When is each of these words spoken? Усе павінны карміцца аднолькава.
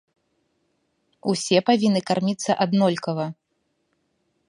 Усе 1.33 1.57
павінны 1.69 2.01
карміцца 2.09 2.51
аднолькава. 2.67 3.25